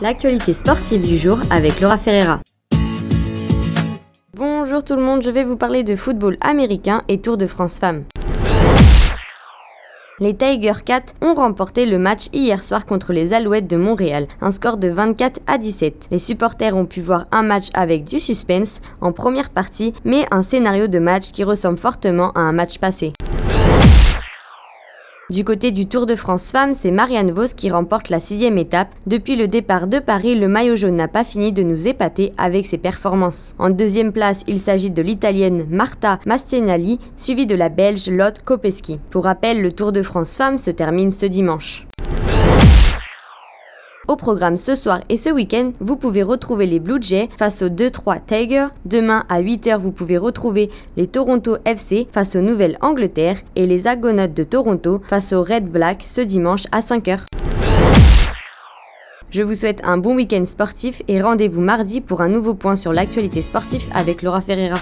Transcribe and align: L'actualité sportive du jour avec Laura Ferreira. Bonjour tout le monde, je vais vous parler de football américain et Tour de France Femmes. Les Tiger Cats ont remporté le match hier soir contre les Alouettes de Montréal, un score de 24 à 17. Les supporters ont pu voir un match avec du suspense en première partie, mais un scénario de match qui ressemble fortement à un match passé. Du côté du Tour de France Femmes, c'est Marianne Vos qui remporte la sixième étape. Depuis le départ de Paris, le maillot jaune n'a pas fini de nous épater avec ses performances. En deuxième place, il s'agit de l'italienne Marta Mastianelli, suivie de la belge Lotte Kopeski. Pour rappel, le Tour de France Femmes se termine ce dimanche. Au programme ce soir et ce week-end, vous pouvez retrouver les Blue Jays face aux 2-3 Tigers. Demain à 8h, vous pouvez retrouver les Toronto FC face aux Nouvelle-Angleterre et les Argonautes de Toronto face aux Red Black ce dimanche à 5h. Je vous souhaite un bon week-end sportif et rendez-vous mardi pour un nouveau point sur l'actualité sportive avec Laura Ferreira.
L'actualité 0.00 0.52
sportive 0.52 1.02
du 1.02 1.18
jour 1.18 1.40
avec 1.50 1.80
Laura 1.80 1.98
Ferreira. 1.98 2.38
Bonjour 4.32 4.84
tout 4.84 4.94
le 4.94 5.02
monde, 5.02 5.22
je 5.22 5.30
vais 5.30 5.42
vous 5.42 5.56
parler 5.56 5.82
de 5.82 5.96
football 5.96 6.36
américain 6.40 7.02
et 7.08 7.20
Tour 7.20 7.36
de 7.36 7.48
France 7.48 7.80
Femmes. 7.80 8.04
Les 10.20 10.36
Tiger 10.36 10.74
Cats 10.84 11.14
ont 11.20 11.34
remporté 11.34 11.84
le 11.84 11.98
match 11.98 12.28
hier 12.32 12.62
soir 12.62 12.86
contre 12.86 13.12
les 13.12 13.32
Alouettes 13.32 13.66
de 13.66 13.76
Montréal, 13.76 14.28
un 14.40 14.52
score 14.52 14.76
de 14.76 14.88
24 14.88 15.40
à 15.48 15.58
17. 15.58 16.08
Les 16.12 16.18
supporters 16.18 16.76
ont 16.76 16.86
pu 16.86 17.00
voir 17.00 17.26
un 17.32 17.42
match 17.42 17.66
avec 17.74 18.04
du 18.04 18.20
suspense 18.20 18.80
en 19.00 19.10
première 19.10 19.50
partie, 19.50 19.94
mais 20.04 20.26
un 20.30 20.42
scénario 20.42 20.86
de 20.86 21.00
match 21.00 21.32
qui 21.32 21.42
ressemble 21.42 21.78
fortement 21.78 22.30
à 22.32 22.40
un 22.40 22.52
match 22.52 22.78
passé. 22.78 23.14
Du 25.30 25.44
côté 25.44 25.72
du 25.72 25.86
Tour 25.86 26.06
de 26.06 26.16
France 26.16 26.50
Femmes, 26.50 26.72
c'est 26.72 26.90
Marianne 26.90 27.32
Vos 27.32 27.54
qui 27.54 27.70
remporte 27.70 28.08
la 28.08 28.18
sixième 28.18 28.56
étape. 28.56 28.94
Depuis 29.06 29.36
le 29.36 29.46
départ 29.46 29.86
de 29.86 29.98
Paris, 29.98 30.34
le 30.34 30.48
maillot 30.48 30.74
jaune 30.74 30.96
n'a 30.96 31.06
pas 31.06 31.22
fini 31.22 31.52
de 31.52 31.62
nous 31.62 31.86
épater 31.86 32.32
avec 32.38 32.64
ses 32.64 32.78
performances. 32.78 33.54
En 33.58 33.68
deuxième 33.68 34.12
place, 34.12 34.42
il 34.46 34.58
s'agit 34.58 34.90
de 34.90 35.02
l'italienne 35.02 35.66
Marta 35.68 36.18
Mastianelli, 36.24 36.98
suivie 37.18 37.44
de 37.44 37.54
la 37.54 37.68
belge 37.68 38.08
Lotte 38.08 38.42
Kopeski. 38.42 39.00
Pour 39.10 39.24
rappel, 39.24 39.60
le 39.60 39.70
Tour 39.70 39.92
de 39.92 40.02
France 40.02 40.34
Femmes 40.34 40.56
se 40.56 40.70
termine 40.70 41.12
ce 41.12 41.26
dimanche. 41.26 41.87
Au 44.08 44.16
programme 44.16 44.56
ce 44.56 44.74
soir 44.74 45.00
et 45.10 45.18
ce 45.18 45.28
week-end, 45.28 45.72
vous 45.80 45.96
pouvez 45.96 46.22
retrouver 46.22 46.64
les 46.64 46.80
Blue 46.80 46.96
Jays 46.98 47.28
face 47.38 47.60
aux 47.60 47.68
2-3 47.68 48.20
Tigers. 48.26 48.68
Demain 48.86 49.26
à 49.28 49.42
8h, 49.42 49.76
vous 49.78 49.90
pouvez 49.90 50.16
retrouver 50.16 50.70
les 50.96 51.06
Toronto 51.06 51.58
FC 51.66 52.08
face 52.10 52.34
aux 52.34 52.40
Nouvelle-Angleterre 52.40 53.36
et 53.54 53.66
les 53.66 53.86
Argonautes 53.86 54.32
de 54.32 54.44
Toronto 54.44 55.02
face 55.10 55.34
aux 55.34 55.42
Red 55.42 55.66
Black 55.68 56.04
ce 56.06 56.22
dimanche 56.22 56.64
à 56.72 56.80
5h. 56.80 57.18
Je 59.28 59.42
vous 59.42 59.54
souhaite 59.54 59.82
un 59.84 59.98
bon 59.98 60.14
week-end 60.14 60.46
sportif 60.46 61.02
et 61.06 61.20
rendez-vous 61.20 61.60
mardi 61.60 62.00
pour 62.00 62.22
un 62.22 62.30
nouveau 62.30 62.54
point 62.54 62.76
sur 62.76 62.94
l'actualité 62.94 63.42
sportive 63.42 63.84
avec 63.94 64.22
Laura 64.22 64.40
Ferreira. 64.40 64.78